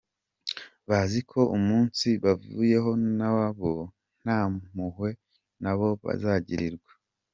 [0.89, 3.73] Bazi ko umunsi bavuyeho nabo
[4.23, 4.39] nta
[4.69, 5.09] mpuhwe
[5.63, 6.91] nabo bazagirirwa.